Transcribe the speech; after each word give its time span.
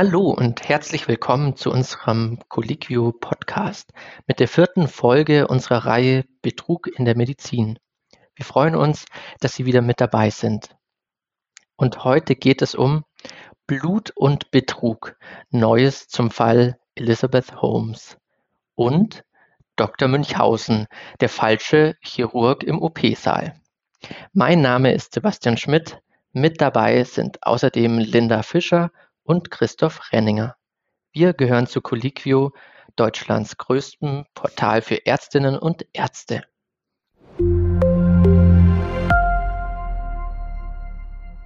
Hallo 0.00 0.30
und 0.30 0.68
herzlich 0.68 1.08
willkommen 1.08 1.56
zu 1.56 1.72
unserem 1.72 2.38
Colliquio 2.48 3.10
Podcast 3.10 3.92
mit 4.28 4.38
der 4.38 4.46
vierten 4.46 4.86
Folge 4.86 5.48
unserer 5.48 5.86
Reihe 5.86 6.24
Betrug 6.40 6.86
in 6.86 7.04
der 7.04 7.16
Medizin. 7.16 7.80
Wir 8.36 8.44
freuen 8.44 8.76
uns, 8.76 9.06
dass 9.40 9.56
Sie 9.56 9.66
wieder 9.66 9.82
mit 9.82 10.00
dabei 10.00 10.30
sind. 10.30 10.68
Und 11.74 12.04
heute 12.04 12.36
geht 12.36 12.62
es 12.62 12.76
um 12.76 13.02
Blut 13.66 14.12
und 14.14 14.52
Betrug, 14.52 15.16
Neues 15.50 16.06
zum 16.06 16.30
Fall 16.30 16.78
Elizabeth 16.94 17.60
Holmes 17.60 18.18
und 18.76 19.24
Dr. 19.74 20.06
Münchhausen, 20.06 20.86
der 21.18 21.28
falsche 21.28 21.96
Chirurg 22.02 22.62
im 22.62 22.80
OP-Saal. 22.80 23.60
Mein 24.32 24.60
Name 24.60 24.92
ist 24.94 25.14
Sebastian 25.14 25.56
Schmidt. 25.56 25.98
Mit 26.30 26.60
dabei 26.60 27.02
sind 27.02 27.42
außerdem 27.42 27.98
Linda 27.98 28.44
Fischer 28.44 28.92
und 29.28 29.50
Christoph 29.50 30.10
Renninger. 30.10 30.56
Wir 31.12 31.34
gehören 31.34 31.66
zu 31.66 31.82
Colliquio, 31.82 32.52
Deutschlands 32.96 33.58
größtem 33.58 34.24
Portal 34.34 34.80
für 34.80 35.04
Ärztinnen 35.04 35.58
und 35.58 35.86
Ärzte. 35.92 36.44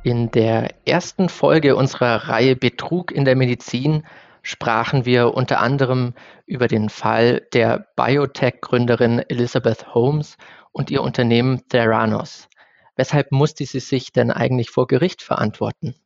In 0.05 0.30
der 0.30 0.74
ersten 0.86 1.28
Folge 1.28 1.74
unserer 1.74 2.28
Reihe 2.28 2.55
Betrug 2.55 3.10
in 3.10 3.24
der 3.24 3.34
Medizin 3.34 4.06
sprachen 4.42 5.05
wir 5.05 5.34
unter 5.34 5.60
anderem 5.60 6.14
über 6.46 6.69
den 6.69 6.88
Fall 6.88 7.41
der 7.52 7.88
Biotech-Gründerin 7.96 9.19
Elizabeth 9.28 9.92
Holmes 9.92 10.36
und 10.70 10.91
ihr 10.92 11.02
Unternehmen 11.02 11.66
Theranos. 11.69 12.48
Weshalb 12.94 13.33
musste 13.33 13.66
sie 13.66 13.80
sich 13.80 14.12
denn 14.12 14.30
eigentlich 14.30 14.70
vor 14.70 14.86
Gericht 14.86 15.22
verantworten? 15.22 15.96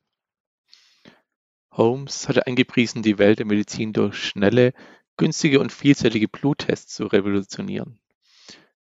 Holmes 1.76 2.28
hatte 2.28 2.46
angepriesen, 2.46 3.02
die 3.02 3.18
Welt 3.18 3.38
der 3.38 3.46
Medizin 3.46 3.92
durch 3.92 4.16
schnelle, 4.16 4.72
günstige 5.16 5.60
und 5.60 5.72
vielzeitige 5.72 6.28
Bluttests 6.28 6.94
zu 6.94 7.06
revolutionieren. 7.06 7.98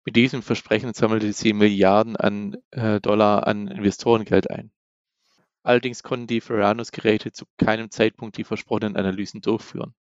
Mit 0.04 0.16
diesem 0.16 0.42
Versprechen 0.42 0.92
sammelte 0.92 1.32
sie 1.32 1.52
Milliarden 1.52 2.16
an 2.16 2.56
äh, 2.70 3.00
Dollar 3.00 3.46
an 3.46 3.68
Investorengeld 3.68 4.50
ein. 4.50 4.70
Allerdings 5.62 6.02
konnten 6.02 6.26
die 6.26 6.40
Theranos-Geräte 6.40 7.32
zu 7.32 7.46
keinem 7.56 7.90
Zeitpunkt 7.90 8.36
die 8.36 8.44
versprochenen 8.44 8.96
Analysen 8.96 9.40
durchführen. 9.40 9.94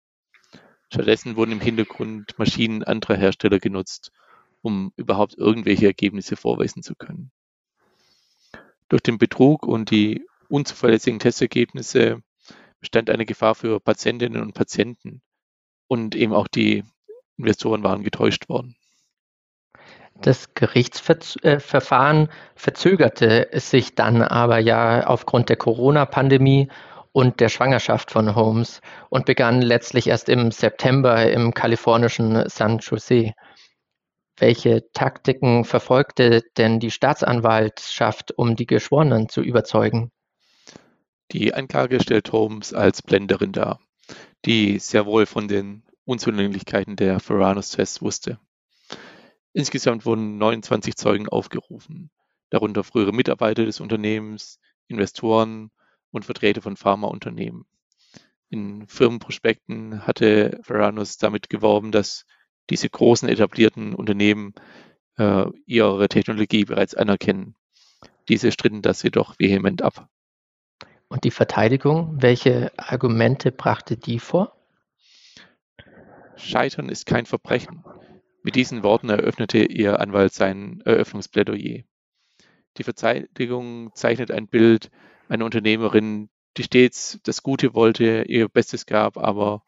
Stattdessen 0.92 1.36
wurden 1.36 1.52
im 1.52 1.62
Hintergrund 1.62 2.38
Maschinen 2.40 2.84
anderer 2.84 3.16
Hersteller 3.16 3.60
genutzt, 3.60 4.12
um 4.62 4.92
überhaupt 4.98 5.38
irgendwelche 5.38 5.86
Ergebnisse 5.86 6.36
vorweisen 6.36 6.82
zu 6.82 6.96
können. 6.96 7.32
Durch 8.90 9.04
den 9.04 9.20
Betrug 9.20 9.66
und 9.68 9.92
die 9.92 10.26
unzuverlässigen 10.50 11.20
Testergebnisse 11.20 12.24
bestand 12.82 13.10
eine 13.10 13.26
Gefahr 13.26 13.56
für 13.56 13.80
Patientinnen 13.80 14.42
und 14.42 14.54
Patienten 14.54 15.22
und 15.88 16.16
eben 16.16 16.34
auch 16.34 16.48
die 16.48 16.84
Investoren 17.38 17.84
waren 17.84 18.04
getäuscht 18.04 18.50
worden. 18.50 18.76
Das 20.22 20.54
Gerichtsverfahren 20.54 22.30
verzögerte 22.56 23.50
sich 23.54 23.96
dann 23.96 24.22
aber 24.22 24.60
ja 24.60 25.08
aufgrund 25.08 25.50
der 25.50 25.56
Corona-Pandemie 25.56 26.70
und 27.12 27.40
der 27.40 27.50
Schwangerschaft 27.50 28.12
von 28.12 28.36
Holmes 28.36 28.82
und 29.10 29.26
begann 29.26 29.62
letztlich 29.62 30.08
erst 30.08 30.30
im 30.30 30.52
September 30.52 31.30
im 31.32 31.54
kalifornischen 31.54 32.48
San 32.50 32.80
Jose. 32.80 33.34
Welche 34.38 34.92
Taktiken 34.94 35.66
verfolgte 35.66 36.42
denn 36.58 36.80
die 36.80 36.92
Staatsanwaltschaft, 36.92 38.32
um 38.38 38.56
die 38.56 38.66
Geschworenen 38.66 39.28
zu 39.28 39.42
überzeugen? 39.42 40.12
Die 41.32 41.54
Anklage 41.54 42.02
stellt 42.02 42.34
Holmes 42.34 42.74
als 42.74 43.02
Blenderin 43.02 43.54
dar, 43.54 43.80
die 44.44 44.80
sehr 44.80 45.06
wohl 45.06 45.26
von 45.26 45.48
den 45.48 45.84
Unzulänglichkeiten 46.04 46.98
der 46.98 47.20
Theranos-Tests 47.20 48.02
wusste. 48.02 48.38
Insgesamt 49.54 50.06
wurden 50.06 50.38
29 50.38 50.98
Zeugen 50.98 51.30
aufgerufen, 51.30 52.12
darunter 52.50 52.84
frühere 52.84 53.14
Mitarbeiter 53.14 53.64
des 53.64 53.80
Unternehmens, 53.80 54.60
Investoren 54.88 55.72
und 56.12 56.26
Vertreter 56.26 56.62
von 56.62 56.76
Pharmaunternehmen. 56.76 57.66
In 58.50 58.86
Firmenprospekten 58.88 60.06
hatte 60.06 60.60
Theranos 60.68 61.18
damit 61.18 61.50
geworben, 61.50 61.94
dass 61.94 62.26
diese 62.70 62.90
großen 62.90 63.30
etablierten 63.30 63.96
Unternehmen 63.96 64.54
äh, 65.16 65.46
ihre 65.66 66.10
Technologie 66.10 66.66
bereits 66.66 66.94
anerkennen. 66.94 67.56
Diese 68.28 68.52
stritten 68.52 68.82
das 68.82 69.02
jedoch 69.02 69.40
vehement 69.40 69.82
ab. 69.82 70.10
Und 71.12 71.26
die 71.26 71.32
Verteidigung, 71.32 72.22
welche 72.22 72.72
Argumente 72.78 73.52
brachte 73.52 73.98
die 73.98 74.18
vor? 74.18 74.56
Scheitern 76.38 76.88
ist 76.88 77.06
kein 77.06 77.26
Verbrechen. 77.26 77.84
Mit 78.44 78.56
diesen 78.56 78.82
Worten 78.82 79.10
eröffnete 79.10 79.58
ihr 79.58 80.00
Anwalt 80.00 80.34
sein 80.34 80.82
Eröffnungsplädoyer. 80.86 81.84
Die 82.78 82.84
Verteidigung 82.84 83.92
zeichnet 83.94 84.32
ein 84.32 84.48
Bild 84.48 84.90
einer 85.28 85.44
Unternehmerin, 85.44 86.30
die 86.56 86.64
stets 86.64 87.20
das 87.24 87.44
Gute 87.44 87.74
wollte, 87.74 88.24
ihr 88.30 88.48
Bestes 88.48 88.86
gab, 88.86 89.18
aber 89.18 89.64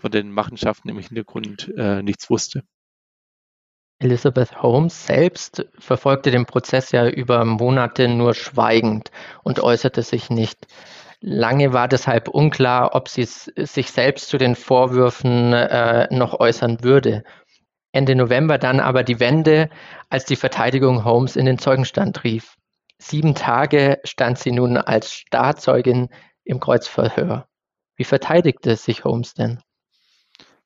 von 0.00 0.12
den 0.12 0.30
Machenschaften 0.30 0.90
im 0.90 1.00
Hintergrund 1.00 1.72
äh, 1.76 2.04
nichts 2.04 2.30
wusste. 2.30 2.62
Elizabeth 4.04 4.62
Holmes 4.62 5.06
selbst 5.06 5.66
verfolgte 5.78 6.30
den 6.30 6.44
Prozess 6.44 6.92
ja 6.92 7.08
über 7.08 7.44
Monate 7.44 8.06
nur 8.06 8.34
schweigend 8.34 9.10
und 9.42 9.60
äußerte 9.60 10.02
sich 10.02 10.28
nicht. 10.28 10.66
Lange 11.20 11.72
war 11.72 11.88
deshalb 11.88 12.28
unklar, 12.28 12.94
ob 12.94 13.08
sie 13.08 13.24
sich 13.24 13.90
selbst 13.90 14.28
zu 14.28 14.36
den 14.36 14.56
Vorwürfen 14.56 15.54
äh, 15.54 16.06
noch 16.14 16.38
äußern 16.38 16.84
würde. 16.84 17.24
Ende 17.92 18.14
November 18.14 18.58
dann 18.58 18.78
aber 18.78 19.04
die 19.04 19.20
Wende, 19.20 19.70
als 20.10 20.26
die 20.26 20.36
Verteidigung 20.36 21.04
Holmes 21.04 21.34
in 21.34 21.46
den 21.46 21.58
Zeugenstand 21.58 22.24
rief. 22.24 22.56
Sieben 22.98 23.34
Tage 23.34 24.00
stand 24.04 24.38
sie 24.38 24.52
nun 24.52 24.76
als 24.76 25.12
Starrzeugin 25.12 26.10
im 26.44 26.60
Kreuzverhör. 26.60 27.46
Wie 27.96 28.04
verteidigte 28.04 28.76
sich 28.76 29.04
Holmes 29.04 29.32
denn? 29.32 29.60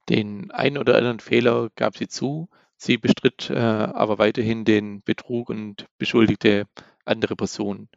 Den 0.09 0.50
einen 0.50 0.78
oder 0.78 0.97
anderen 0.97 1.20
Fehler 1.20 1.69
gab 1.76 1.97
sie 1.97 2.09
zu, 2.09 2.49
Sie 2.80 2.96
bestritt 2.96 3.50
äh, 3.50 3.58
aber 3.58 4.18
weiterhin 4.18 4.64
den 4.64 5.02
Betrug 5.02 5.50
und 5.50 5.88
beschuldigte 5.98 6.68
andere 7.04 7.34
Personen. 7.34 7.88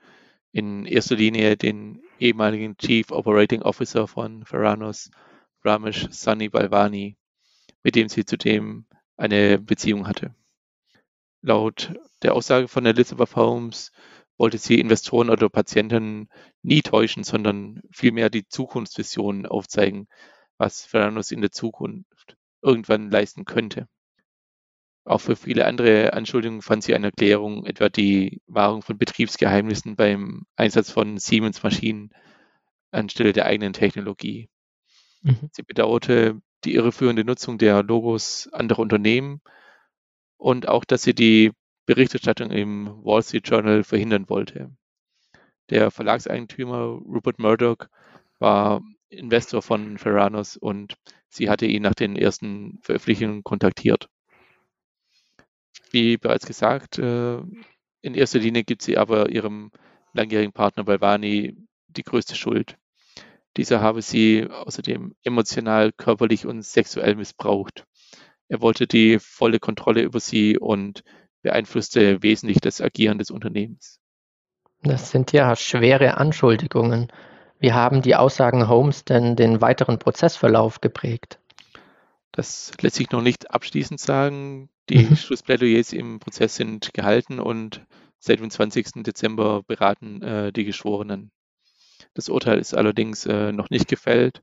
In 0.51 0.85
erster 0.85 1.15
Linie 1.15 1.55
den 1.55 2.01
ehemaligen 2.19 2.75
Chief 2.77 3.11
Operating 3.11 3.61
Officer 3.61 4.07
von 4.07 4.43
Theranos, 4.43 5.11
Ramesh 5.63 6.07
Sunny 6.09 6.49
Balvani, 6.49 7.15
mit 7.83 7.95
dem 7.95 8.09
sie 8.09 8.25
zudem 8.25 8.87
eine 9.17 9.59
Beziehung 9.59 10.07
hatte. 10.07 10.33
Laut 11.43 11.93
der 12.23 12.33
Aussage 12.33 12.67
von 12.67 12.85
Elizabeth 12.87 13.35
Holmes 13.35 13.91
wollte 14.37 14.57
sie 14.57 14.79
Investoren 14.79 15.29
oder 15.29 15.47
Patienten 15.49 16.27
nie 16.63 16.81
täuschen, 16.81 17.23
sondern 17.23 17.83
vielmehr 17.91 18.31
die 18.31 18.47
Zukunftsvision 18.47 19.45
aufzeigen, 19.45 20.07
was 20.57 20.87
Theranos 20.89 21.29
in 21.29 21.41
der 21.41 21.51
Zukunft 21.51 22.35
irgendwann 22.63 23.11
leisten 23.11 23.45
könnte. 23.45 23.87
Auch 25.03 25.19
für 25.19 25.35
viele 25.35 25.65
andere 25.65 26.13
Anschuldigungen 26.13 26.61
fand 26.61 26.83
sie 26.83 26.93
eine 26.93 27.07
Erklärung, 27.07 27.65
etwa 27.65 27.89
die 27.89 28.41
Wahrung 28.47 28.81
von 28.83 28.97
Betriebsgeheimnissen 28.97 29.95
beim 29.95 30.43
Einsatz 30.55 30.91
von 30.91 31.17
Siemens-Maschinen 31.17 32.11
anstelle 32.91 33.33
der 33.33 33.45
eigenen 33.45 33.73
Technologie. 33.73 34.49
Mhm. 35.21 35.49
Sie 35.51 35.63
bedauerte 35.63 36.39
die 36.63 36.75
irreführende 36.75 37.23
Nutzung 37.23 37.57
der 37.57 37.81
Logos 37.81 38.47
anderer 38.51 38.79
Unternehmen 38.79 39.41
und 40.37 40.67
auch, 40.67 40.85
dass 40.85 41.01
sie 41.01 41.15
die 41.15 41.51
Berichterstattung 41.87 42.51
im 42.51 43.03
Wall 43.03 43.23
Street 43.23 43.47
Journal 43.47 43.83
verhindern 43.83 44.29
wollte. 44.29 44.71
Der 45.69 45.89
Verlagseigentümer 45.89 46.79
Rupert 46.79 47.39
Murdoch 47.39 47.87
war 48.39 48.81
Investor 49.09 49.61
von 49.61 49.97
Ferranos 49.97 50.57
und 50.57 50.95
sie 51.29 51.49
hatte 51.49 51.65
ihn 51.65 51.81
nach 51.81 51.95
den 51.95 52.15
ersten 52.15 52.79
Veröffentlichungen 52.81 53.43
kontaktiert. 53.43 54.09
Wie 55.91 56.17
bereits 56.17 56.45
gesagt, 56.45 56.97
äh, 56.97 57.37
in 58.01 58.15
erster 58.15 58.39
Linie 58.39 58.63
gibt 58.63 58.81
sie 58.81 58.97
aber 58.97 59.29
ihrem 59.29 59.71
langjährigen 60.13 60.53
Partner 60.53 60.83
Balvani 60.83 61.55
die 61.87 62.03
größte 62.03 62.35
Schuld. 62.35 62.77
Dieser 63.57 63.81
habe 63.81 64.01
sie 64.01 64.47
außerdem 64.49 65.13
emotional, 65.23 65.91
körperlich 65.91 66.45
und 66.45 66.63
sexuell 66.63 67.15
missbraucht. 67.15 67.85
Er 68.47 68.61
wollte 68.61 68.87
die 68.87 69.19
volle 69.19 69.59
Kontrolle 69.59 70.01
über 70.01 70.19
sie 70.19 70.57
und 70.57 71.03
beeinflusste 71.41 72.23
wesentlich 72.23 72.59
das 72.61 72.81
Agieren 72.81 73.17
des 73.17 73.31
Unternehmens. 73.31 73.99
Das 74.83 75.11
sind 75.11 75.31
ja 75.31 75.55
schwere 75.55 76.17
Anschuldigungen. 76.17 77.11
Wie 77.59 77.73
haben 77.73 78.01
die 78.01 78.15
Aussagen 78.15 78.67
Holmes 78.67 79.05
denn 79.05 79.35
den 79.35 79.61
weiteren 79.61 79.99
Prozessverlauf 79.99 80.81
geprägt? 80.81 81.39
Das 82.31 82.71
lässt 82.79 82.95
sich 82.95 83.11
noch 83.11 83.21
nicht 83.21 83.51
abschließend 83.51 83.99
sagen. 83.99 84.69
Die 84.89 85.05
mhm. 85.05 85.15
Schlussplädoyers 85.15 85.93
im 85.93 86.19
Prozess 86.19 86.55
sind 86.55 86.93
gehalten 86.93 87.39
und 87.39 87.85
seit 88.19 88.39
dem 88.39 88.49
20. 88.49 89.03
Dezember 89.03 89.63
beraten 89.63 90.21
äh, 90.21 90.53
die 90.53 90.63
Geschworenen. 90.63 91.31
Das 92.13 92.29
Urteil 92.29 92.59
ist 92.59 92.73
allerdings 92.73 93.25
äh, 93.25 93.51
noch 93.51 93.69
nicht 93.69 93.87
gefällt. 93.87 94.41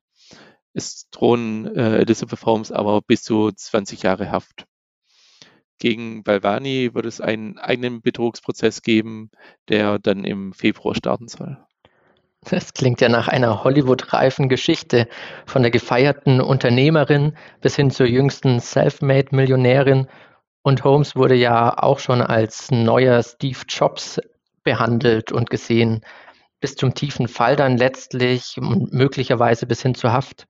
Es 0.74 1.08
drohen 1.10 1.66
äh, 1.74 1.98
Elizabeth 1.98 2.44
Holmes 2.44 2.72
aber 2.72 3.00
bis 3.02 3.22
zu 3.22 3.50
20 3.50 4.02
Jahre 4.02 4.30
Haft. 4.30 4.66
Gegen 5.78 6.24
Balvani 6.24 6.94
wird 6.94 7.06
es 7.06 7.20
einen 7.20 7.58
eigenen 7.58 8.02
Betrugsprozess 8.02 8.82
geben, 8.82 9.30
der 9.68 9.98
dann 9.98 10.24
im 10.24 10.52
Februar 10.52 10.94
starten 10.94 11.28
soll. 11.28 11.64
Das 12.44 12.72
klingt 12.72 13.00
ja 13.00 13.08
nach 13.08 13.28
einer 13.28 13.64
Hollywood-reifen 13.64 14.48
Geschichte, 14.48 15.08
von 15.46 15.62
der 15.62 15.70
gefeierten 15.70 16.40
Unternehmerin 16.40 17.36
bis 17.60 17.76
hin 17.76 17.90
zur 17.90 18.06
jüngsten 18.06 18.60
Selfmade-Millionärin. 18.60 20.06
Und 20.62 20.84
Holmes 20.84 21.16
wurde 21.16 21.34
ja 21.34 21.76
auch 21.76 21.98
schon 21.98 22.22
als 22.22 22.70
neuer 22.70 23.22
Steve 23.22 23.58
Jobs 23.68 24.20
behandelt 24.62 25.32
und 25.32 25.50
gesehen, 25.50 26.02
bis 26.60 26.74
zum 26.74 26.94
tiefen 26.94 27.28
Fall 27.28 27.56
dann 27.56 27.76
letztlich 27.76 28.56
und 28.58 28.92
möglicherweise 28.92 29.66
bis 29.66 29.82
hin 29.82 29.94
zur 29.94 30.12
Haft. 30.12 30.46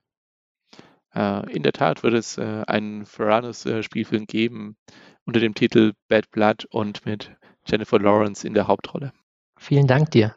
Äh, 1.14 1.50
in 1.52 1.62
der 1.62 1.72
Tat 1.72 2.02
wird 2.02 2.14
es 2.14 2.38
äh, 2.38 2.64
einen 2.66 3.06
Ferranos-Spielfilm 3.06 4.26
geben 4.26 4.76
unter 5.24 5.40
dem 5.40 5.54
Titel 5.54 5.92
Bad 6.08 6.30
Blood 6.30 6.66
und 6.70 7.04
mit 7.04 7.30
Jennifer 7.66 7.98
Lawrence 7.98 8.46
in 8.46 8.54
der 8.54 8.66
Hauptrolle. 8.66 9.12
Vielen 9.58 9.86
Dank 9.86 10.10
dir. 10.10 10.34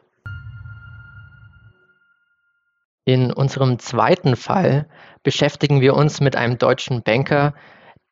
In 3.04 3.32
unserem 3.32 3.80
zweiten 3.80 4.36
Fall 4.36 4.88
beschäftigen 5.24 5.80
wir 5.80 5.94
uns 5.94 6.20
mit 6.20 6.36
einem 6.36 6.58
deutschen 6.58 7.02
Banker, 7.02 7.54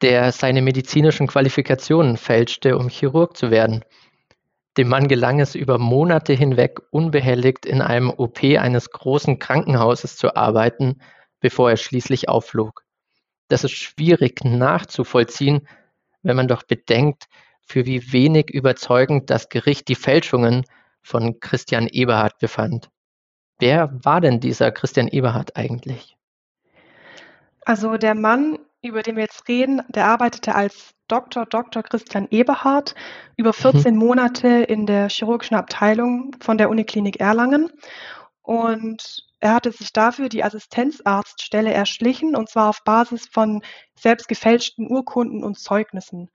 der 0.03 0.33
seine 0.33 0.63
medizinischen 0.63 1.29
Qualifikationen 1.29 2.17
fälschte, 2.17 2.77
um 2.77 2.89
Chirurg 2.89 3.37
zu 3.37 3.51
werden. 3.51 3.85
Dem 4.77 4.89
Mann 4.89 5.09
gelang 5.09 5.41
es 5.41 5.55
über 5.55 5.79
Monate 5.79 6.33
hinweg 6.33 6.81
unbehelligt 6.91 7.67
in 7.67 7.83
einem 7.83 8.11
OP 8.11 8.43
eines 8.43 8.91
großen 8.91 9.39
Krankenhauses 9.39 10.17
zu 10.17 10.35
arbeiten, 10.35 11.01
bevor 11.41 11.71
er 11.71 11.77
schließlich 11.77 12.29
aufflog. 12.29 12.85
Das 13.49 13.65
ist 13.65 13.73
schwierig 13.73 14.45
nachzuvollziehen, 14.45 15.69
wenn 16.23 16.37
man 16.37 16.49
doch 16.49 16.63
bedenkt, 16.63 17.27
für 17.67 17.87
wie 17.87 18.13
wenig 18.13 18.51
überzeugend 18.51 19.31
das 19.31 19.49
Gericht 19.49 19.89
die 19.89 19.95
Fälschungen 19.95 20.65
von 21.03 21.39
Christian 21.41 21.87
Eberhard 21.87 22.39
befand. 22.39 22.91
Wer 23.61 23.91
war 24.05 24.21
denn 24.21 24.41
dieser 24.41 24.73
Christian 24.73 25.09
Eberhard 25.09 25.57
eigentlich? 25.57 26.17
Also 27.65 27.97
der 27.97 28.15
Mann, 28.15 28.59
über 28.83 29.03
den 29.03 29.17
wir 29.17 29.23
jetzt 29.23 29.47
reden, 29.49 29.83
der 29.89 30.07
arbeitete 30.07 30.55
als 30.55 30.95
Dr. 31.09 31.45
Dr. 31.45 31.83
Christian 31.83 32.29
Eberhard 32.31 32.95
über 33.37 33.53
14 33.53 33.95
mhm. 33.95 33.99
Monate 34.01 34.49
in 34.49 34.87
der 34.87 35.09
chirurgischen 35.09 35.57
Abteilung 35.57 36.37
von 36.41 36.57
der 36.57 36.71
Uniklinik 36.71 37.21
Erlangen. 37.21 37.71
Und 38.43 39.27
er 39.41 39.55
hatte 39.55 39.73
sich 39.73 39.93
dafür 39.93 40.29
die 40.29 40.45
Assistenzarztstelle 40.45 41.73
erschlichen, 41.73 42.37
und 42.37 42.49
zwar 42.49 42.71
auf 42.71 42.85
Basis 42.85 43.27
von 43.27 43.63
selbst 43.95 44.29
gefälschten 44.29 44.91
Urkunden 44.91 45.43
und 45.43 45.59
Zeugnissen. 45.59 46.31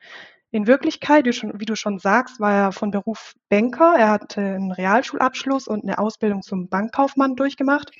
In 0.51 0.67
Wirklichkeit, 0.67 1.25
wie 1.25 1.65
du 1.65 1.75
schon 1.75 1.99
sagst, 1.99 2.39
war 2.39 2.53
er 2.53 2.71
von 2.71 2.91
Beruf 2.91 3.33
Banker. 3.49 3.95
Er 3.97 4.09
hatte 4.09 4.41
einen 4.41 4.71
Realschulabschluss 4.71 5.67
und 5.67 5.83
eine 5.83 5.97
Ausbildung 5.97 6.41
zum 6.41 6.69
Bankkaufmann 6.69 7.35
durchgemacht. 7.35 7.91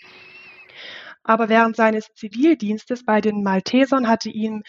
Aber 1.24 1.50
während 1.50 1.76
seines 1.76 2.08
Zivildienstes 2.14 3.04
bei 3.04 3.20
den 3.20 3.44
Maltesern 3.44 4.08
hatte 4.08 4.30
ihm 4.30 4.64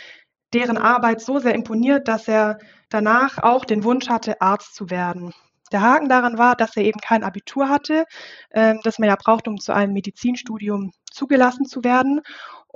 deren 0.52 0.78
Arbeit 0.78 1.20
so 1.20 1.38
sehr 1.38 1.54
imponiert, 1.54 2.08
dass 2.08 2.28
er 2.28 2.58
danach 2.88 3.38
auch 3.42 3.64
den 3.64 3.84
Wunsch 3.84 4.08
hatte, 4.08 4.40
Arzt 4.40 4.74
zu 4.74 4.90
werden. 4.90 5.32
Der 5.72 5.82
Haken 5.82 6.08
daran 6.08 6.38
war, 6.38 6.54
dass 6.54 6.76
er 6.76 6.84
eben 6.84 7.00
kein 7.00 7.24
Abitur 7.24 7.68
hatte, 7.68 8.04
äh, 8.50 8.74
das 8.84 8.98
man 8.98 9.08
ja 9.08 9.16
braucht, 9.16 9.48
um 9.48 9.58
zu 9.58 9.74
einem 9.74 9.92
Medizinstudium 9.92 10.92
zugelassen 11.10 11.66
zu 11.66 11.82
werden. 11.82 12.20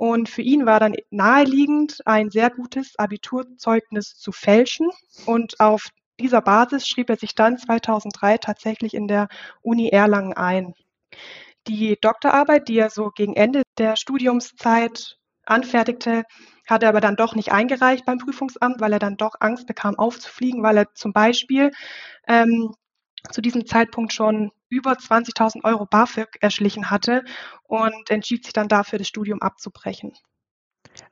Und 0.01 0.29
für 0.29 0.41
ihn 0.41 0.65
war 0.65 0.79
dann 0.79 0.95
naheliegend, 1.11 1.99
ein 2.07 2.31
sehr 2.31 2.49
gutes 2.49 2.97
Abiturzeugnis 2.97 4.15
zu 4.15 4.31
fälschen. 4.31 4.89
Und 5.27 5.59
auf 5.59 5.89
dieser 6.19 6.41
Basis 6.41 6.87
schrieb 6.87 7.11
er 7.11 7.17
sich 7.17 7.35
dann 7.35 7.59
2003 7.59 8.39
tatsächlich 8.39 8.95
in 8.95 9.07
der 9.07 9.27
Uni 9.61 9.89
Erlangen 9.89 10.33
ein. 10.33 10.73
Die 11.67 11.99
Doktorarbeit, 12.01 12.67
die 12.67 12.79
er 12.79 12.89
so 12.89 13.11
gegen 13.11 13.35
Ende 13.35 13.61
der 13.77 13.95
Studiumszeit 13.95 15.19
anfertigte, 15.45 16.23
hat 16.67 16.81
er 16.81 16.89
aber 16.89 17.01
dann 17.01 17.15
doch 17.15 17.35
nicht 17.35 17.51
eingereicht 17.51 18.03
beim 18.03 18.17
Prüfungsamt, 18.17 18.81
weil 18.81 18.93
er 18.93 18.99
dann 18.99 19.17
doch 19.17 19.35
Angst 19.39 19.67
bekam, 19.67 19.99
aufzufliegen, 19.99 20.63
weil 20.63 20.77
er 20.77 20.91
zum 20.95 21.13
Beispiel 21.13 21.69
ähm, 22.27 22.73
zu 23.29 23.39
diesem 23.39 23.67
Zeitpunkt 23.67 24.13
schon 24.13 24.51
über 24.71 24.93
20.000 24.93 25.63
Euro 25.63 25.85
BAföG 25.85 26.37
erschlichen 26.39 26.89
hatte 26.89 27.23
und 27.63 28.09
entschied 28.09 28.45
sich 28.45 28.53
dann 28.53 28.67
dafür, 28.67 28.97
das 28.97 29.07
Studium 29.07 29.41
abzubrechen. 29.41 30.13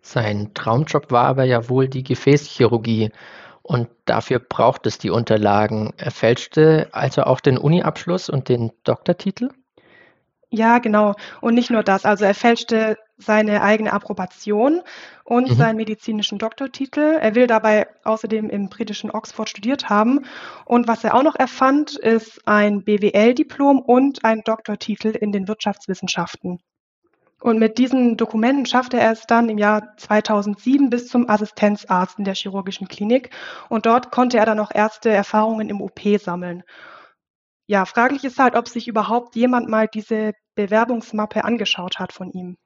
Sein 0.01 0.53
Traumjob 0.55 1.11
war 1.11 1.25
aber 1.25 1.43
ja 1.43 1.69
wohl 1.69 1.87
die 1.87 2.03
Gefäßchirurgie 2.03 3.11
und 3.61 3.89
dafür 4.05 4.39
braucht 4.39 4.87
es 4.87 4.97
die 4.97 5.11
Unterlagen. 5.11 5.93
Er 5.97 6.11
fälschte 6.11 6.89
also 6.91 7.23
auch 7.23 7.39
den 7.39 7.57
Uniabschluss 7.57 8.29
und 8.29 8.49
den 8.49 8.71
Doktortitel? 8.83 9.49
Ja, 10.51 10.79
genau. 10.79 11.13
Und 11.41 11.53
nicht 11.53 11.69
nur 11.69 11.83
das. 11.83 12.05
Also 12.05 12.25
er 12.25 12.33
fälschte 12.33 12.97
seine 13.17 13.61
eigene 13.61 13.93
Approbation 13.93 14.81
und 15.23 15.49
mhm. 15.49 15.55
seinen 15.55 15.75
medizinischen 15.75 16.39
Doktortitel. 16.39 17.19
Er 17.21 17.35
will 17.35 17.45
dabei 17.45 17.87
außerdem 18.03 18.49
im 18.49 18.69
britischen 18.69 19.11
Oxford 19.11 19.47
studiert 19.47 19.89
haben. 19.89 20.25
Und 20.65 20.87
was 20.87 21.03
er 21.03 21.13
auch 21.13 21.21
noch 21.21 21.35
erfand, 21.35 21.95
ist 21.97 22.47
ein 22.47 22.83
BWL-Diplom 22.83 23.79
und 23.79 24.25
ein 24.25 24.41
Doktortitel 24.43 25.09
in 25.09 25.31
den 25.31 25.47
Wirtschaftswissenschaften. 25.47 26.59
Und 27.41 27.59
mit 27.59 27.77
diesen 27.77 28.17
Dokumenten 28.17 28.65
schaffte 28.65 28.99
er 28.99 29.11
es 29.11 29.27
dann 29.27 29.49
im 29.49 29.57
Jahr 29.57 29.95
2007 29.97 30.89
bis 30.89 31.07
zum 31.07 31.29
Assistenzarzt 31.29 32.17
in 32.17 32.25
der 32.25 32.33
chirurgischen 32.33 32.87
Klinik. 32.87 33.29
Und 33.69 33.85
dort 33.85 34.11
konnte 34.11 34.37
er 34.39 34.45
dann 34.45 34.59
auch 34.59 34.71
erste 34.73 35.09
Erfahrungen 35.09 35.69
im 35.69 35.79
OP 35.79 36.01
sammeln. 36.19 36.63
Ja, 37.69 37.85
fraglich 37.85 38.23
ist 38.23 38.39
halt, 38.39 38.55
ob 38.55 38.67
sich 38.67 38.87
überhaupt 38.87 39.35
jemand 39.35 39.69
mal 39.69 39.87
diese 39.87 40.33
Bewerbungsmappe 40.55 41.43
angeschaut 41.43 41.99
hat 41.99 42.11
von 42.11 42.31
ihm. 42.31 42.57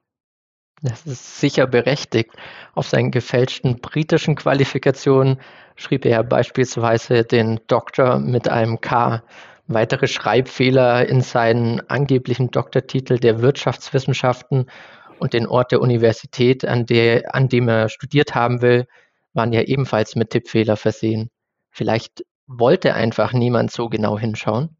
Das 0.80 1.04
ist 1.04 1.40
sicher 1.40 1.66
berechtigt. 1.66 2.30
Auf 2.74 2.88
seinen 2.88 3.10
gefälschten 3.10 3.82
britischen 3.82 4.34
Qualifikationen 4.34 5.42
schrieb 5.76 6.06
er 6.06 6.22
beispielsweise 6.24 7.22
den 7.22 7.60
Doktor 7.66 8.18
mit 8.18 8.48
einem 8.48 8.80
K. 8.80 9.22
Weitere 9.66 10.06
Schreibfehler 10.06 11.06
in 11.06 11.20
seinen 11.20 11.86
angeblichen 11.90 12.50
Doktortitel 12.50 13.18
der 13.18 13.42
Wirtschaftswissenschaften 13.42 14.70
und 15.18 15.34
den 15.34 15.46
Ort 15.46 15.70
der 15.72 15.82
Universität, 15.82 16.64
an, 16.64 16.86
der, 16.86 17.34
an 17.34 17.50
dem 17.50 17.68
er 17.68 17.90
studiert 17.90 18.34
haben 18.34 18.62
will, 18.62 18.86
waren 19.34 19.52
ja 19.52 19.60
ebenfalls 19.60 20.16
mit 20.16 20.30
Tippfehler 20.30 20.78
versehen. 20.78 21.28
Vielleicht 21.70 22.24
wollte 22.46 22.94
einfach 22.94 23.34
niemand 23.34 23.70
so 23.70 23.90
genau 23.90 24.18
hinschauen. 24.18 24.78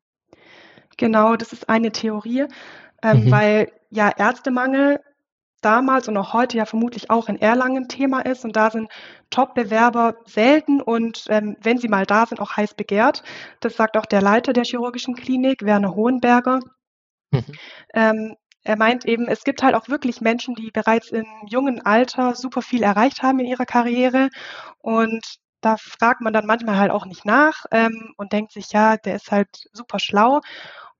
Genau, 0.97 1.37
das 1.37 1.53
ist 1.53 1.69
eine 1.69 1.93
Theorie, 1.93 2.47
ähm, 3.03 3.25
mhm. 3.25 3.31
weil 3.31 3.73
ja 3.91 4.11
Ärztemangel 4.17 5.01
damals 5.65 6.09
und 6.09 6.17
auch 6.17 6.33
heute 6.33 6.59
ja 6.59 6.67
vermutlich 6.67 7.11
auch 7.11 7.29
in 7.29 7.41
Erlangen 7.41 7.89
Thema 7.89 8.21
ist. 8.21 8.45
Und 8.45 8.57
da 8.57 8.71
sind 8.71 8.91
Top-Bewerber 9.31 10.17
selten 10.27 10.81
und 10.81 11.25
ähm, 11.29 11.57
wenn 11.63 11.79
sie 11.79 11.89
mal 11.89 12.07
da 12.07 12.27
sind, 12.27 12.41
auch 12.41 12.57
heiß 12.57 12.75
begehrt. 12.75 13.23
Das 13.61 13.77
sagt 13.77 13.97
auch 13.97 14.07
der 14.07 14.23
Leiter 14.23 14.53
der 14.53 14.65
chirurgischen 14.65 15.15
Klinik, 15.15 15.65
Werner 15.65 15.95
Hohenberger. 15.95 16.61
Mhm. 17.31 17.45
Ähm, 17.95 18.37
er 18.63 18.77
meint 18.77 19.05
eben, 19.05 19.29
es 19.29 19.45
gibt 19.45 19.63
halt 19.63 19.75
auch 19.75 19.89
wirklich 19.89 20.21
Menschen, 20.21 20.55
die 20.55 20.71
bereits 20.71 21.11
im 21.11 21.27
jungen 21.47 21.85
Alter 21.85 22.35
super 22.35 22.63
viel 22.63 22.83
erreicht 22.83 23.23
haben 23.23 23.39
in 23.41 23.47
ihrer 23.47 23.67
Karriere. 23.67 24.31
Und 24.79 25.23
da 25.61 25.77
fragt 25.77 26.21
man 26.21 26.33
dann 26.33 26.47
manchmal 26.47 26.79
halt 26.79 26.91
auch 26.91 27.07
nicht 27.07 27.25
nach 27.25 27.65
ähm, 27.71 28.15
und 28.17 28.33
denkt 28.33 28.53
sich, 28.53 28.73
ja, 28.73 28.97
der 28.97 29.17
ist 29.17 29.31
halt 29.31 29.49
super 29.73 29.99
schlau. 29.99 30.41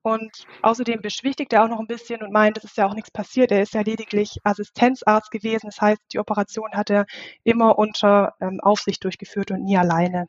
Und 0.05 0.45
außerdem 0.61 1.01
beschwichtigt 1.01 1.55
er 1.55 1.65
auch 1.65 1.69
noch 1.69 1.81
ein 1.81 1.87
bisschen 1.87 2.23
und 2.23 2.31
meint, 2.31 2.59
es 2.59 2.65
ist 2.65 2.77
ja 2.77 2.87
auch 2.87 2.93
nichts 2.93 3.11
passiert. 3.11 3.51
Er 3.51 3.63
ist 3.63 3.73
ja 3.73 3.81
lediglich 3.81 4.37
Assistenzarzt 4.45 5.31
gewesen. 5.31 5.69
Das 5.69 5.81
heißt, 5.81 6.03
die 6.13 6.19
Operation 6.19 6.73
hat 6.73 6.91
er 6.91 7.07
immer 7.43 7.79
unter 7.79 8.35
ähm, 8.39 8.61
Aufsicht 8.61 9.03
durchgeführt 9.03 9.51
und 9.51 9.65
nie 9.65 9.79
alleine. 9.79 10.29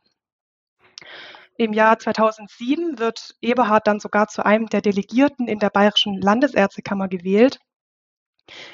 Im 1.58 1.74
Jahr 1.74 2.00
2007 2.00 3.00
wird 3.00 3.36
Eberhard 3.41 3.86
dann 3.86 4.00
sogar 4.00 4.29
zu 4.29 4.46
einem 4.46 4.67
der 4.67 4.82
Delegierten 4.82 5.50
in 5.50 5.60
der 5.60 5.72
Bayerischen 5.72 6.22
Landesärztekammer 6.22 7.10
gewählt. 7.10 7.60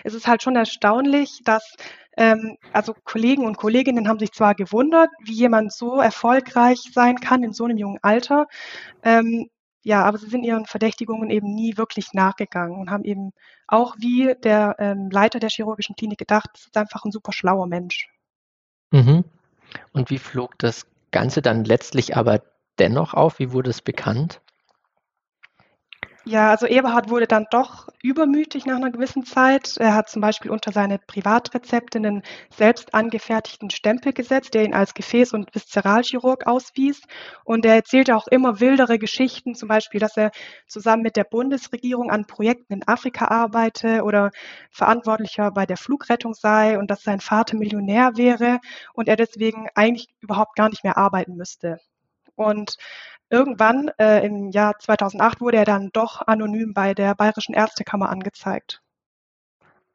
Es 0.03 0.13
ist 0.13 0.27
halt 0.27 0.43
schon 0.43 0.55
erstaunlich, 0.55 1.41
dass 1.45 1.77
ähm, 2.15 2.57
also 2.73 2.93
Kollegen 3.05 3.47
und 3.47 3.57
Kolleginnen 3.57 4.07
haben 4.07 4.19
sich 4.19 4.33
zwar 4.33 4.53
gewundert, 4.53 5.09
wie 5.23 5.33
jemand 5.33 5.73
so 5.73 5.99
erfolgreich 5.99 6.79
sein 6.93 7.15
kann 7.15 7.41
in 7.41 7.53
so 7.53 7.63
einem 7.63 7.77
jungen 7.77 7.99
Alter. 8.03 8.45
Ähm, 9.01 9.49
ja, 9.83 10.03
aber 10.03 10.17
sie 10.17 10.29
sind 10.29 10.43
ihren 10.43 10.65
Verdächtigungen 10.65 11.29
eben 11.29 11.53
nie 11.53 11.77
wirklich 11.77 12.13
nachgegangen 12.13 12.79
und 12.79 12.91
haben 12.91 13.03
eben 13.03 13.31
auch 13.67 13.95
wie 13.97 14.35
der 14.43 14.75
ähm, 14.79 15.09
Leiter 15.09 15.39
der 15.39 15.49
chirurgischen 15.49 15.95
Klinik 15.95 16.19
gedacht, 16.19 16.49
das 16.53 16.63
ist 16.63 16.77
einfach 16.77 17.03
ein 17.03 17.11
super 17.11 17.31
schlauer 17.31 17.67
Mensch. 17.67 18.07
Mhm. 18.91 19.23
Und 19.93 20.09
wie 20.09 20.19
flog 20.19 20.57
das 20.59 20.85
Ganze 21.11 21.41
dann 21.41 21.63
letztlich 21.63 22.15
aber 22.15 22.41
dennoch 22.77 23.13
auf? 23.13 23.39
Wie 23.39 23.51
wurde 23.51 23.69
es 23.69 23.81
bekannt? 23.81 24.41
Ja, 26.23 26.51
also 26.51 26.67
Eberhard 26.67 27.09
wurde 27.09 27.25
dann 27.25 27.47
doch 27.49 27.87
übermütig 28.03 28.65
nach 28.67 28.75
einer 28.75 28.91
gewissen 28.91 29.25
Zeit. 29.25 29.77
Er 29.77 29.95
hat 29.95 30.07
zum 30.07 30.21
Beispiel 30.21 30.51
unter 30.51 30.71
seine 30.71 30.99
Privatrezepte 30.99 31.97
einen 31.97 32.21
selbst 32.53 32.93
angefertigten 32.93 33.71
Stempel 33.71 34.13
gesetzt, 34.13 34.53
der 34.53 34.63
ihn 34.63 34.75
als 34.75 34.93
Gefäß- 34.93 35.33
und 35.33 35.49
Viszeralchirurg 35.55 36.45
auswies. 36.45 37.01
Und 37.43 37.65
er 37.65 37.73
erzählte 37.73 38.15
auch 38.15 38.27
immer 38.27 38.59
wildere 38.59 38.99
Geschichten, 38.99 39.55
zum 39.55 39.67
Beispiel, 39.67 39.99
dass 39.99 40.15
er 40.15 40.29
zusammen 40.67 41.01
mit 41.01 41.15
der 41.15 41.23
Bundesregierung 41.23 42.11
an 42.11 42.27
Projekten 42.27 42.73
in 42.73 42.87
Afrika 42.87 43.27
arbeite 43.29 44.03
oder 44.03 44.29
Verantwortlicher 44.69 45.49
bei 45.49 45.65
der 45.65 45.77
Flugrettung 45.77 46.35
sei 46.35 46.77
und 46.77 46.91
dass 46.91 47.01
sein 47.01 47.19
Vater 47.19 47.57
Millionär 47.57 48.11
wäre 48.15 48.59
und 48.93 49.07
er 49.09 49.15
deswegen 49.15 49.69
eigentlich 49.73 50.07
überhaupt 50.19 50.55
gar 50.55 50.69
nicht 50.69 50.83
mehr 50.83 50.97
arbeiten 50.99 51.35
müsste. 51.35 51.79
Und 52.35 52.77
irgendwann 53.31 53.89
äh, 53.97 54.25
im 54.25 54.49
Jahr 54.49 54.77
2008 54.77 55.41
wurde 55.41 55.57
er 55.57 55.65
dann 55.65 55.89
doch 55.93 56.21
anonym 56.27 56.73
bei 56.73 56.93
der 56.93 57.15
Bayerischen 57.15 57.55
Ärztekammer 57.55 58.09
angezeigt. 58.09 58.81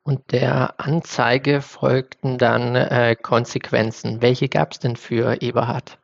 Und 0.02 0.32
der 0.32 0.74
Anzeige 0.78 1.60
folgten 1.60 2.38
dann 2.38 2.76
äh, 2.76 3.16
Konsequenzen. 3.20 4.22
Welche 4.22 4.48
gab 4.48 4.72
es 4.72 4.78
denn 4.78 4.96
für 4.96 5.42
Eberhard? 5.42 5.98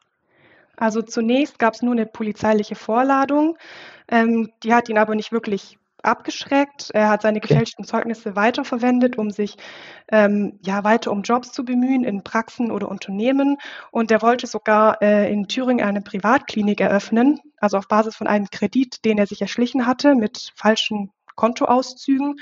Also 0.77 1.03
zunächst 1.03 1.59
gab 1.59 1.75
es 1.75 1.83
nur 1.83 1.93
eine 1.93 2.07
polizeiliche 2.07 2.75
Vorladung. 2.75 3.57
Ähm, 4.09 4.51
die 4.63 4.75
hat 4.75 4.89
ihn 4.89 4.99
aber 4.99 5.15
nicht 5.15 5.31
wirklich 5.31 5.79
abgeschreckt. 6.03 6.91
Er 6.93 7.09
hat 7.09 7.23
seine 7.23 7.41
gefälschten 7.41 7.85
Zeugnisse 7.85 8.37
weiterverwendet, 8.37 9.19
um 9.19 9.31
sich 9.31 9.57
ähm, 10.11 10.59
ja 10.63 10.85
weiter 10.85 11.13
um 11.13 11.23
Jobs 11.23 11.53
zu 11.53 11.65
bemühen 11.65 12.05
in 12.05 12.23
Praxen 12.23 12.71
oder 12.71 12.89
Unternehmen. 12.89 13.59
Und 13.91 14.11
er 14.11 14.23
wollte 14.23 14.47
sogar 14.47 15.01
äh, 15.03 15.33
in 15.33 15.49
Thüringen 15.49 15.85
eine 15.85 16.03
Privatklinik 16.03 16.81
eröffnen, 16.81 17.41
also 17.59 17.79
auf 17.79 17.89
Basis 17.89 18.17
von 18.17 18.27
einem 18.27 18.49
Kredit, 18.51 19.05
den 19.05 19.19
er 19.19 19.27
sich 19.27 19.41
erschlichen 19.41 19.87
hatte 19.87 20.15
mit 20.15 20.53
falschen 20.55 21.11
Kontoauszügen. 21.37 22.37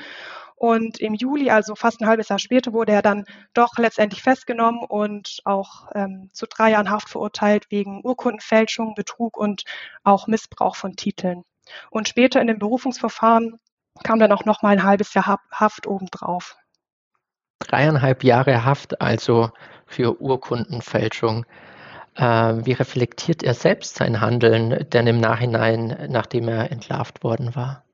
Und 0.57 1.00
im 1.00 1.14
Juli, 1.14 1.49
also 1.50 1.75
fast 1.75 2.02
ein 2.02 2.07
halbes 2.07 2.29
Jahr 2.29 2.38
später, 2.38 2.75
wurde 2.75 2.93
er 2.93 3.00
dann 3.00 3.25
doch 3.55 3.79
letztendlich 3.79 4.23
festgenommen 4.23 4.83
und 4.87 5.40
auch 5.47 5.88
ähm, 5.95 6.29
zu 6.35 6.45
drei 6.47 6.73
Jahren 6.73 6.90
Haft 6.90 7.09
verurteilt 7.09 7.64
wegen 7.71 8.02
Urkundenfälschung, 8.05 8.95
Betrug 8.95 9.38
und 9.38 9.64
auch 10.05 10.26
Missbrauch 10.26 10.76
von 10.76 10.97
Titeln. 10.97 11.45
Und 11.90 12.08
später 12.08 12.40
in 12.40 12.46
dem 12.46 12.58
Berufungsverfahren 12.58 13.58
kam 14.02 14.18
dann 14.18 14.32
auch 14.32 14.44
noch 14.44 14.62
mal 14.62 14.70
ein 14.70 14.84
halbes 14.84 15.14
Jahr 15.14 15.38
Haft 15.50 15.86
obendrauf. 15.86 16.56
Dreieinhalb 17.60 18.24
Jahre 18.24 18.64
Haft 18.64 19.00
also 19.00 19.50
für 19.86 20.20
Urkundenfälschung. 20.20 21.44
Äh, 22.16 22.24
wie 22.24 22.72
reflektiert 22.72 23.42
er 23.42 23.54
selbst 23.54 23.96
sein 23.96 24.20
Handeln 24.20 24.86
denn 24.90 25.06
im 25.06 25.20
Nachhinein, 25.20 26.08
nachdem 26.10 26.48
er 26.48 26.70
entlarvt 26.72 27.22
worden 27.22 27.54
war? 27.54 27.84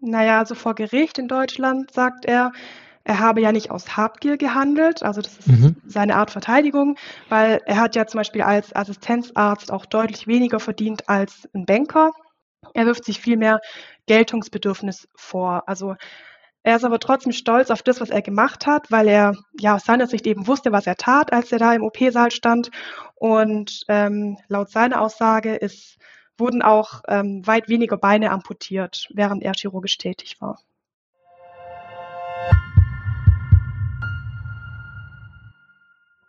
Naja, 0.00 0.38
also 0.38 0.54
vor 0.54 0.74
Gericht 0.74 1.18
in 1.18 1.28
Deutschland 1.28 1.92
sagt 1.92 2.24
er, 2.24 2.52
er 3.04 3.18
habe 3.18 3.40
ja 3.40 3.50
nicht 3.52 3.70
aus 3.70 3.96
Habgier 3.96 4.36
gehandelt, 4.36 5.02
also 5.02 5.20
das 5.20 5.38
ist 5.38 5.48
mhm. 5.48 5.76
seine 5.86 6.16
Art 6.16 6.30
Verteidigung, 6.30 6.96
weil 7.28 7.60
er 7.66 7.76
hat 7.76 7.96
ja 7.96 8.06
zum 8.06 8.18
Beispiel 8.18 8.42
als 8.42 8.74
Assistenzarzt 8.74 9.72
auch 9.72 9.86
deutlich 9.86 10.26
weniger 10.26 10.60
verdient 10.60 11.08
als 11.08 11.48
ein 11.52 11.66
Banker. 11.66 12.12
Er 12.74 12.86
wirft 12.86 13.04
sich 13.04 13.20
vielmehr 13.20 13.60
Geltungsbedürfnis 14.06 15.08
vor. 15.14 15.64
Also 15.66 15.96
er 16.62 16.76
ist 16.76 16.84
aber 16.84 17.00
trotzdem 17.00 17.32
stolz 17.32 17.70
auf 17.70 17.82
das, 17.82 18.00
was 18.00 18.10
er 18.10 18.22
gemacht 18.22 18.66
hat, 18.66 18.90
weil 18.90 19.08
er 19.08 19.34
ja 19.58 19.74
aus 19.74 19.84
seiner 19.84 20.06
Sicht 20.06 20.26
eben 20.26 20.46
wusste, 20.46 20.70
was 20.70 20.86
er 20.86 20.96
tat, 20.96 21.32
als 21.32 21.50
er 21.50 21.58
da 21.58 21.74
im 21.74 21.82
OP-Saal 21.82 22.30
stand. 22.30 22.70
Und 23.16 23.84
ähm, 23.88 24.38
laut 24.48 24.70
seiner 24.70 25.00
Aussage 25.00 25.56
ist, 25.56 25.98
wurden 26.38 26.62
auch 26.62 27.02
ähm, 27.08 27.46
weit 27.46 27.68
weniger 27.68 27.96
Beine 27.96 28.30
amputiert, 28.30 29.08
während 29.12 29.42
er 29.42 29.54
chirurgisch 29.54 29.98
tätig 29.98 30.40
war. 30.40 30.60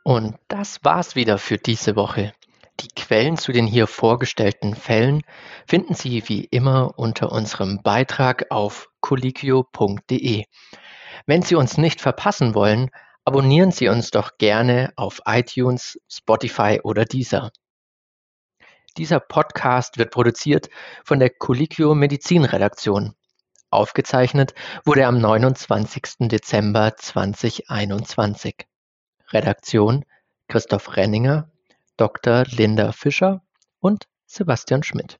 Und 0.04 0.36
das 0.50 0.84
war's 0.84 1.16
wieder 1.16 1.38
für 1.38 1.58
diese 1.58 1.96
Woche. 1.96 2.34
Die 2.84 2.90
Quellen 3.02 3.38
zu 3.38 3.54
den 3.54 3.66
hier 3.66 3.88
vorgestellten 3.88 4.76
Fällen 4.76 5.22
finden 5.66 5.96
Sie 5.96 6.28
wie 6.28 6.44
immer 6.44 7.00
unter 7.00 7.32
unserem 7.32 7.82
Beitrag 7.82 8.48
auf 8.50 8.90
colliquio.de. 9.00 10.44
Wenn 11.26 11.42
Sie 11.44 11.56
uns 11.56 11.78
nicht 11.78 12.02
verpassen 12.02 12.56
wollen, 12.56 12.90
abonnieren 13.24 13.72
Sie 13.72 13.88
uns 13.88 14.12
doch 14.12 14.38
gerne 14.38 14.92
auf 14.98 15.22
iTunes, 15.26 15.98
Spotify 16.10 16.82
oder 16.84 17.06
Deezer. 17.06 17.52
Dieser 18.98 19.22
Podcast 19.22 19.98
wird 19.98 20.12
produziert 20.12 20.70
von 21.06 21.20
der 21.20 21.30
Colliquio 21.30 21.96
Medizinredaktion. 21.96 23.16
Aufgezeichnet 23.70 24.56
wurde 24.84 25.02
er 25.02 25.08
am 25.08 25.20
29. 25.20 26.28
Dezember 26.28 26.98
2021. 26.98 28.68
Redaktion 29.32 30.04
Christoph 30.50 30.98
Renninger 30.98 31.50
Dr. 31.98 32.46
Linda 32.50 32.92
Fischer 32.92 33.44
und 33.80 34.08
Sebastian 34.26 34.84
Schmidt. 34.84 35.20